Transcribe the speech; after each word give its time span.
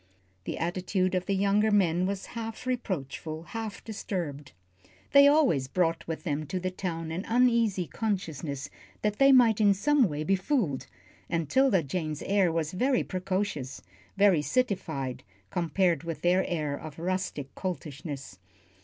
The 0.45 0.57
attitude 0.57 1.13
of 1.13 1.27
the 1.27 1.35
younger 1.35 1.69
men 1.69 2.07
was 2.07 2.25
half 2.33 2.65
reproachful, 2.65 3.43
half 3.43 3.83
disturbed. 3.83 4.51
They 5.11 5.27
always 5.27 5.67
brought 5.67 6.07
with 6.07 6.23
them 6.23 6.47
to 6.47 6.59
the 6.59 6.71
town 6.71 7.11
an 7.11 7.23
uneasy 7.27 7.85
consciousness 7.85 8.71
that 9.03 9.19
they 9.19 9.31
might 9.31 9.61
in 9.61 9.75
some 9.75 10.09
way 10.09 10.23
be 10.23 10.35
fooled, 10.35 10.87
and 11.29 11.47
'Tilda 11.47 11.83
Jane's 11.83 12.23
air 12.23 12.51
was 12.51 12.71
very 12.71 13.03
precocious, 13.03 13.83
very 14.17 14.41
citified, 14.41 15.21
compared 15.51 16.01
with 16.03 16.23
their 16.23 16.43
air 16.47 16.75
of 16.75 16.97
rustic 16.97 17.53
coltishness. 17.53 18.39